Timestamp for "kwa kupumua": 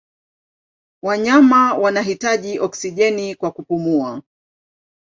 3.35-4.21